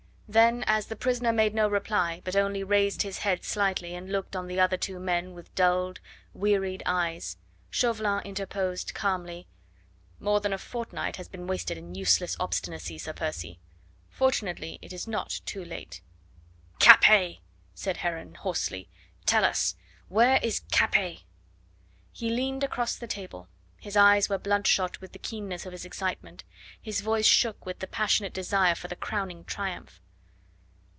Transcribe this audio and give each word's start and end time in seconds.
Then, 0.31 0.63
as 0.65 0.85
the 0.87 0.95
prisoner 0.95 1.33
made 1.33 1.53
no 1.53 1.67
reply, 1.67 2.21
but 2.23 2.37
only 2.37 2.63
raised 2.63 3.01
his 3.01 3.17
head 3.17 3.43
slightly, 3.43 3.93
and 3.95 4.09
looked 4.13 4.33
on 4.33 4.47
the 4.47 4.61
other 4.61 4.77
two 4.77 4.97
men 4.97 5.33
with 5.33 5.53
dulled, 5.55 5.99
wearied 6.33 6.81
eyes, 6.85 7.35
Chauvelin 7.69 8.23
interposed 8.23 8.93
calmly: 8.93 9.49
"More 10.21 10.39
than 10.39 10.53
a 10.53 10.57
fortnight 10.57 11.17
has 11.17 11.27
been 11.27 11.47
wasted 11.47 11.77
in 11.77 11.95
useless 11.95 12.37
obstinacy, 12.39 12.97
Sir 12.97 13.11
Percy. 13.11 13.59
Fortunately 14.09 14.79
it 14.81 14.93
is 14.93 15.05
not 15.05 15.41
too 15.45 15.65
late." 15.65 16.01
"Capet?" 16.79 17.39
said 17.73 17.97
Heron 17.97 18.35
hoarsely, 18.35 18.87
"tell 19.25 19.43
us, 19.43 19.75
where 20.07 20.39
is 20.41 20.61
Capet?" 20.71 21.23
He 22.13 22.29
leaned 22.29 22.63
across 22.63 22.95
the 22.95 23.05
table, 23.05 23.49
his 23.81 23.97
eyes 23.97 24.29
were 24.29 24.37
bloodshot 24.37 25.01
with 25.01 25.11
the 25.11 25.19
keenness 25.19 25.65
of 25.65 25.73
his 25.73 25.83
excitement, 25.83 26.45
his 26.81 27.01
voice 27.01 27.25
shook 27.27 27.65
with 27.65 27.79
the 27.79 27.85
passionate 27.87 28.31
desire 28.33 28.75
for 28.75 28.87
the 28.87 28.95
crowning 28.95 29.43
triumph. 29.43 30.01